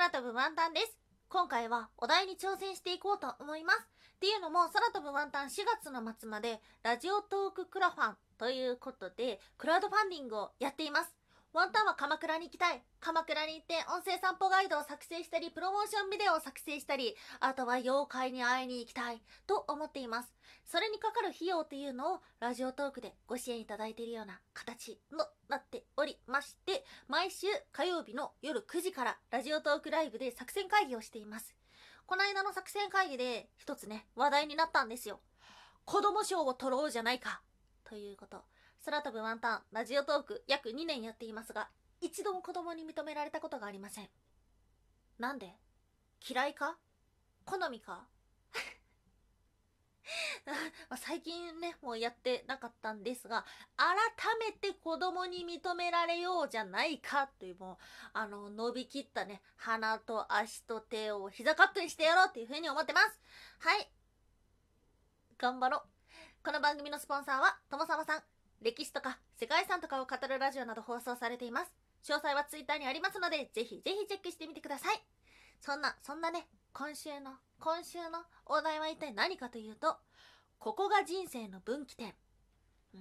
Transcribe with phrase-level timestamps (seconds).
[0.00, 0.96] 空飛ぶワンタンです。
[1.28, 3.80] 今回はお題に挑戦していこうと思います。
[3.80, 11.19] っていうのも、空飛ぶワンタン4月の末まで、ラジオトーククラファンということで、クラウドファンディングをやっています。
[11.52, 12.80] ワンタンは鎌倉に行きたい。
[13.00, 20.32] 鎌倉に行って音声散歩ガイドを作成したり、プロモーションビデオを作成したり、あとは妖怪に会いに行きたいと思っています。
[20.64, 31.56] それにかかる費用っていうのをラジオトークでご支援いただいているような形のなっておりまして、毎週火曜日の夜9時からラジオトークライブで作戦会議をしています。
[32.06, 35.18] この間の作戦会議で一つね、話題になったんですよ。
[35.84, 37.42] 子供賞を取ろうじゃないか。
[37.82, 38.44] ということ。
[38.84, 41.68] 空飛ぶワンタン、ラジオトーク約2年やっていますが、
[42.00, 44.08] 一度も子供に認められたことがありません。
[45.18, 45.54] なんで？
[46.26, 46.78] 嫌いか？
[47.44, 48.06] 好みか？
[50.96, 53.44] 最近ね、もうやってなかったんですが、
[53.76, 53.86] 改
[54.38, 57.76] めて子供に認められようじゃないかというもう、
[58.14, 63.20] あの、伸びきったね、鼻と足と手を膝カットにしてやろうっていうふうに思ってます。
[63.58, 63.90] はい。
[65.36, 65.82] 頑張ろう。
[66.42, 68.39] この番組のスポンサーは、ともさまさん。
[68.62, 71.72] 歴史とか世界遺産とかを語るラジオなど放送されています。
[72.04, 75.02] 詳細はツイッターにありますので、ぜひぜひチェックしてみてください。
[75.60, 79.96] そんな、そんなね、今週の、今週のお題は一体何かというと、
[80.58, 82.14] ここが人生の分岐点。
[82.94, 83.00] うん。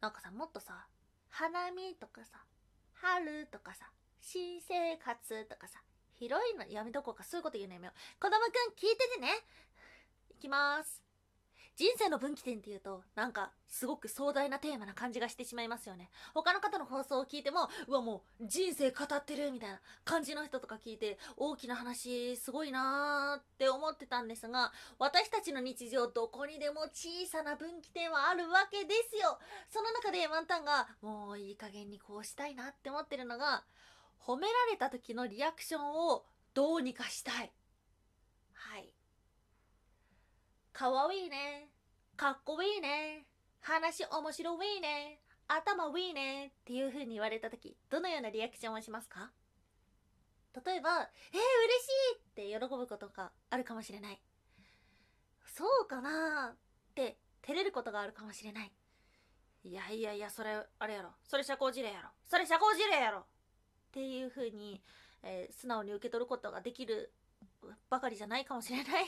[0.00, 0.86] なんかさ、もっとさ、
[1.28, 2.38] 花見とかさ、
[2.94, 5.80] 春とかさ、新生活とかさ、
[6.14, 8.22] 広いのやめとこうか、そういうこと言うのやめよう。
[8.22, 9.28] 子供くん聞いててね。
[10.30, 11.03] いきます。
[11.76, 16.08] 人生の分岐点っていうと、なんか、すごく壮大なテーマな感じがしてしまいますよね。
[16.32, 29.36] 他の方の放送を聞いても、うわ、もう、人生語ってるみたいな感じの人とか聞いて、大きな話、すごいなーって思ってたんですが、私たちの日常どこにでも小さな分岐点はあるわけですよ。
[29.68, 33.64] その中でワンタンが、もういい加減にこうしたいなって思ってるのが、
[34.20, 37.52] 褒められた時のリアクションをどうにかしたい。
[38.52, 38.93] はい。
[40.74, 41.68] かわいいね。
[42.16, 43.26] かっこいいね。
[43.60, 45.20] 話面白いね。
[45.46, 46.48] 頭いいね。
[46.48, 49.30] っていう風に言われた時、どのようなリアクションをしますか？
[50.66, 54.20] 例えば、えー、嬉しいって喜ぶことがあるかもしれない。
[55.46, 56.56] そうかなっ
[56.96, 58.72] て照れることがあるかもしれない。
[59.62, 61.10] いやいやいや、それ、あれやろ。
[61.22, 62.08] それ社交辞令やろ。
[62.28, 63.18] それ社交辞令やろ。
[63.20, 63.24] っ
[63.92, 64.82] ていう風に、
[65.22, 67.12] えー素直に受け取ることができる
[67.88, 69.06] ばかりじゃないかもしれない。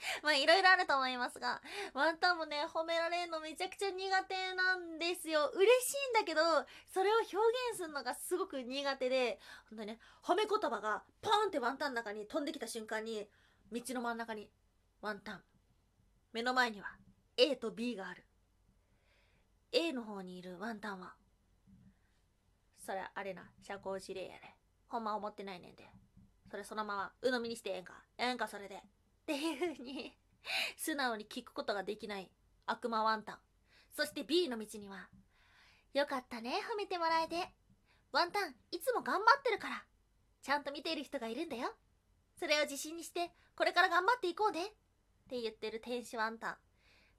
[0.22, 1.60] まあいろいろあると思いますが、
[1.92, 5.46] ワンタンもね、褒められるのめちゃくちゃ苦手なんですよ。
[5.54, 6.40] 嬉しいんだけど、
[6.86, 7.36] それを表
[7.70, 13.28] 現するのがすごく苦手で、ほんとね、褒め言葉がポーンってワンタンの中に飛んできた瞬間に、
[13.70, 14.50] 道の真ん中に
[15.00, 15.44] ワンタン。
[16.32, 16.96] 目の前には
[17.36, 18.24] A と B がある。
[19.72, 21.14] A の方にいるワンタンは、
[22.84, 24.54] それあれな、社交辞令やで。
[24.88, 25.88] ほんま思ってないねんで。
[26.50, 28.02] それそのまま鵜呑みにしてええんか。
[28.18, 28.82] ええんかそれで。
[29.30, 30.12] っていう風に
[30.76, 32.28] 素直に聞くことができない
[32.66, 33.38] 悪魔ワンタン。
[33.96, 35.08] そして B の道には、
[35.94, 37.36] よかったね、褒めてもらえて。
[38.10, 39.84] ワンタン、いつも頑張ってるから。
[40.42, 41.72] ちゃんと見ている人がいるんだよ。
[42.40, 44.64] それを自信にして、これから頑張っていこうね。
[44.64, 44.68] っ
[45.28, 46.56] て言ってる天使ワンタン。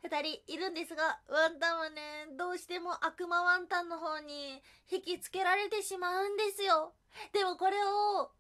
[0.03, 4.61] 二人いるんですが、ワンタンはね、どうしても悪魔ワンタンの方に
[4.91, 6.93] 引きつけられてしまうんですよ。
[7.31, 8.31] でもこれを、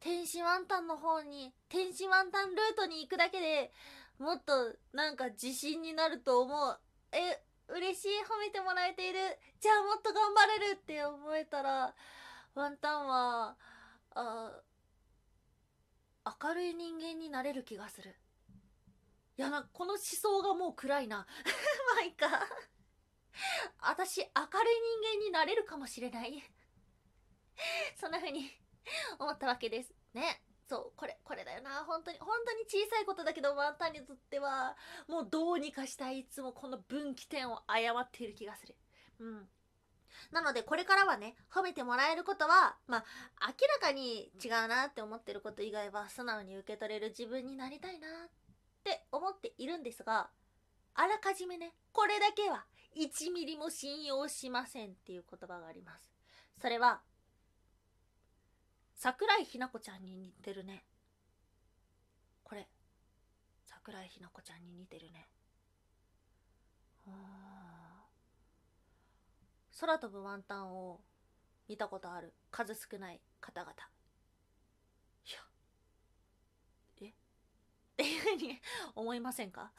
[0.00, 3.72] 天使ワンタンの方に、天使ワンタンルートに行くだけで
[4.18, 6.78] もっとなんか自信になると思う。
[7.12, 9.18] え、嬉しい褒めてもらえている。
[9.60, 11.94] じゃあもっと頑張れるって思えたら、
[12.54, 13.56] ワンタンは、
[14.14, 14.60] あ、
[16.42, 18.16] 明るい人間になれる気がする。
[19.36, 21.18] いやな、この思想がもう暗いな。
[21.94, 22.26] まあいいか。
[23.80, 26.42] 私、明るい人間になれるかもしれない。
[28.00, 28.50] そんな風に
[29.18, 29.92] 思ったわけです。
[30.14, 30.42] ね。
[30.68, 31.84] そう、これ、これだよな。
[31.84, 34.76] 本当に、本当に小さいことだけど、ワンタンにとっては、
[35.08, 38.76] もうどうにかしたい、いつもこの分岐点を誤っている気がする。
[39.20, 39.48] うん。
[40.30, 43.04] なので、これからはね、褒めてもらえることは、まあ、
[43.46, 48.28] 明らかに違うなって思ってること以外は、素直に受け取れる自分になりたいなっ
[48.84, 50.30] て思っているんですが、
[50.94, 52.66] あらかじめね、これだけは、
[52.96, 56.12] 1ミリも信用しませんっていう言葉があります。
[56.60, 57.00] それは、
[58.98, 60.82] 桜井日奈子ちゃんに似てるね。
[62.42, 62.66] これ、
[63.64, 65.28] 桜井日奈子ちゃんに似てるね。
[69.78, 70.98] 空飛ぶワンタンを
[71.68, 73.72] 見たことある数少ない方々。
[73.72, 75.38] いや、
[77.02, 77.06] え？
[77.08, 77.12] っ
[77.96, 78.60] ていうふうに
[78.96, 79.72] 思いませんか？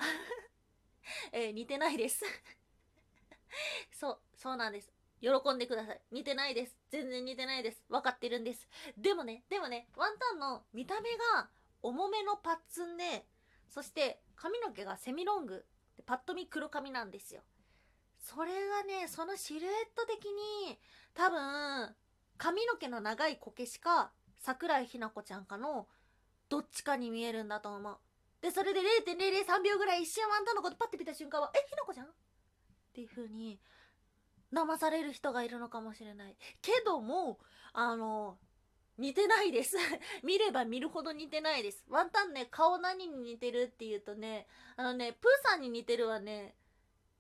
[1.34, 2.24] えー似てないです。
[3.92, 4.99] そう、そうなんです。
[5.22, 6.02] 喜んでください。
[6.12, 6.78] 似てないです。
[6.90, 7.84] 全然似てないです。
[7.90, 8.68] 分かってるんです。
[8.98, 11.50] でもね、でもね、ワンタンの見た目が
[11.82, 13.26] 重めのパッツンで、
[13.68, 15.66] そして髪の毛がセミロング。
[16.06, 17.42] パッと見黒髪なんですよ。
[18.22, 20.80] それがね、そのシルエット的に、
[21.14, 21.94] 多分、
[22.38, 25.88] 髪の毛の長いこけしか、桜井日奈子ちゃんかの、
[26.48, 27.98] どっちかに見えるんだと思う。
[28.42, 32.06] で、それで0.003秒ぐらい一瞬ワンタンのことパッて見た瞬間は、え、ひなこちゃん？
[32.06, 32.10] っ
[32.94, 33.60] ていう風に、
[34.54, 36.36] 騙される人がいるのかもしれない。
[36.62, 37.40] けども、
[37.74, 38.38] あの、
[38.98, 39.78] 似てないです。
[40.24, 41.86] 見れば見るほど似てないです。
[41.88, 46.56] ワンタンね、顔何に似てるって言うとね、あのね、プーさんに似てるはね、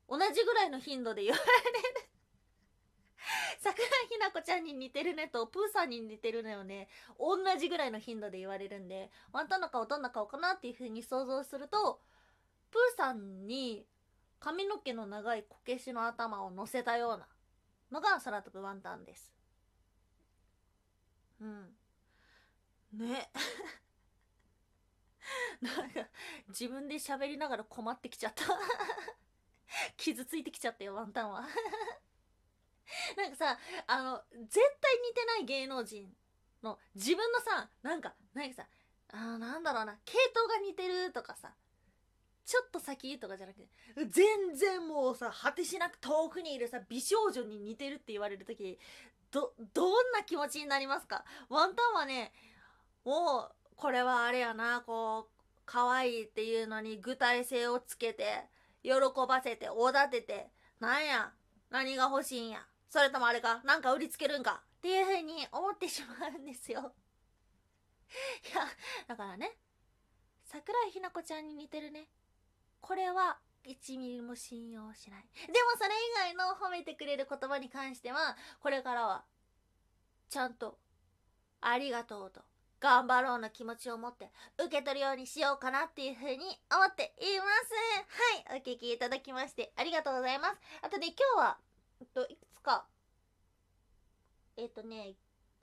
[0.09, 2.09] 同じぐらいの頻度で言われる。
[3.59, 12.01] 桜井日奈子ちゃんに似てるねと、プーさんに似てるのよね、同じぐらいの頻度で言われるんで、ワンタンの顔どんな顔かなっていう風に想像すると、
[12.71, 13.85] プーさんに
[14.39, 17.27] 髪の毛の長いこけしの頭を乗せたような
[17.91, 19.33] のが空飛ぶワンタンです。
[21.41, 21.69] うん。
[22.93, 23.29] ね。
[25.61, 26.07] なんか、
[26.47, 28.45] 自分で喋りながら困ってきちゃった
[29.97, 31.41] 傷ついてきちゃったよ、ワンタンは
[33.17, 36.15] なんかさ、あの、絶対似てない芸能人
[36.63, 38.67] の自分のさ、なんか、なんかさ、
[39.11, 41.53] あなんだろうな、系統が似てるとかさ、
[42.49, 43.67] ちょっと先とかじゃなくて、
[44.07, 48.79] 全然もうさ、果てしなく遠くにいるさ、美少女に似てるって言われる時、
[49.29, 51.23] ど、どんな気持ちになりますか？
[51.47, 52.33] ワンタンはね、
[53.05, 58.47] もう、これはあれやな、こう、可愛いっていうのに具体性をつけて、
[58.81, 58.93] 喜
[59.27, 60.49] ばせて、おだてて、
[60.79, 61.31] なんや、
[61.69, 62.65] 何が欲しいんや。
[62.89, 64.63] それともあれか、なんか売りつけるんか。
[64.77, 66.95] っていう風に思ってしまうんですよ。
[68.51, 68.67] いや、
[69.07, 69.55] だからね、
[70.45, 72.09] 桜井日奈子ちゃんに似てるね。
[72.81, 75.23] これは1ミリも信用しない。
[75.47, 75.89] でもそれ
[76.29, 79.23] 以外の褒めてくれる言葉に関しては、これからは、
[80.29, 80.77] ちゃんと、
[81.61, 82.41] ありがとうと、
[82.79, 86.37] 頑張ろうの気持ちを持って受け取るようにしようかなっていうふうに
[86.71, 87.43] 思っていま
[88.45, 88.49] す。
[88.49, 90.57] はい、お聞きいただきましてありがとうございます。
[90.81, 91.57] あとで今日は、
[91.99, 92.85] えっと、いくつか、
[94.55, 95.15] えっとね、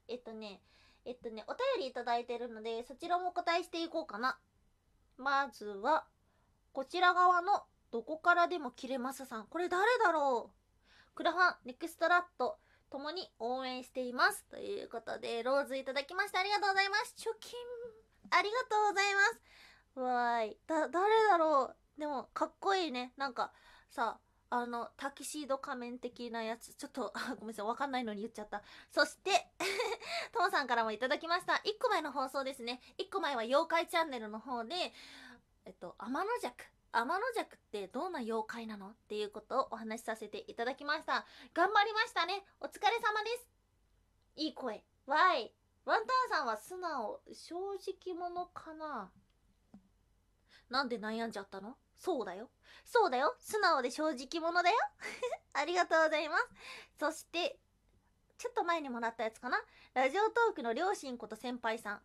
[0.08, 0.60] えっとね、
[1.06, 4.38] えっとね、お便りいただいてるので、そちらもお答えしていこうかな。
[5.16, 6.04] まずは、
[6.76, 9.46] こちら側のどこからでも切れますさん。
[9.46, 11.14] これ誰だろう？
[11.14, 12.58] クラファン、ネクストラット、
[12.90, 14.44] ともに応援しています。
[14.50, 17.14] ということで、ローズいただきましてありがとうございます。
[17.16, 17.58] 貯金、
[18.28, 20.00] ありがとうございます。
[20.00, 20.58] わーい。
[20.66, 21.98] だ、誰だろう？
[21.98, 23.14] でも、かっこいいね。
[23.16, 23.52] なんか、
[23.88, 24.18] さ、
[24.50, 26.74] あの、タキシード仮面的なやつ。
[26.74, 27.66] ちょっと、 ごめんなさい。
[27.66, 28.62] わかんないのに言っちゃった。
[28.92, 29.48] そして、
[30.30, 31.54] ともさんからもいただきました。
[31.54, 32.82] 1個前の放送ですね。
[32.98, 34.92] 1個前は妖怪チャンネルの方で、
[35.66, 36.54] えっと、天の弱。
[36.92, 41.26] 天の弱ってどんな妖怪なのっていうことをお話しさせていただきました。
[41.54, 42.44] 頑張りましたね。
[42.60, 43.48] お疲れ様です。
[44.36, 44.84] いい声。
[45.06, 45.52] わい。
[45.84, 49.10] ワンタンさんは素直、正直者かな
[50.70, 51.76] なんで悩んじゃったの？
[51.96, 52.48] そうだよ。
[52.84, 53.34] そうだよ。
[53.40, 54.76] 素直で正直者だよ。
[55.52, 56.44] ありがとうございます。
[57.00, 57.58] そして、
[58.38, 59.60] ちょっと前にもらったやつかな
[59.94, 62.02] ラジオトークの両親こと先輩さん。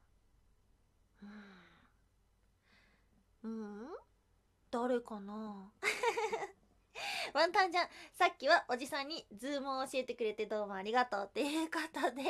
[3.44, 3.88] うん、
[4.70, 5.72] 誰かな？
[7.34, 12.24] ワンタンちゃん、さっきはおじさんにズームを教えてくれてどうもありがとうっていうことで。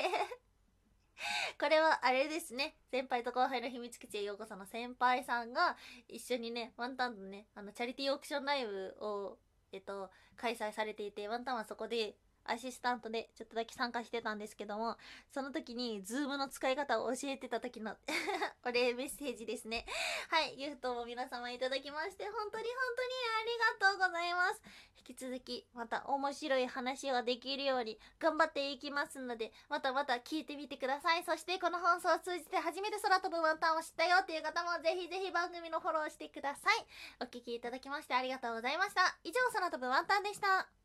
[1.60, 2.76] これはあれですね。
[2.90, 5.76] 先輩と後輩の秘密基地へようこその先輩さんが
[6.08, 9.38] 一緒にね、ワンタンのね、あの、チャリティーオークションライブを、
[9.72, 12.16] えっと、開催されていて、ワンタンはそこで
[12.46, 14.98] アシスタントでちょっとだけ参加してたんですけども、
[15.34, 17.96] その時にズームの使い方を教えてた時の
[18.66, 19.86] お礼メッセージですね。
[20.30, 24.62] はい、ギフトも皆様いただきまして、本当に本当にありがとうございます。
[25.08, 31.24] 引き続き、また面白い話ができるように頑張っていきますので、またまた聞いてみてください。
[31.24, 36.86] そしてこの放送を通じて初めて空飛ぶワンタンを知ったよっていう方もぜひぜひ番組のフォローしてください。
[37.20, 39.18] お聴きいただきましてありがとうございました。
[39.24, 40.81] 以上、空飛ぶワンタンでした。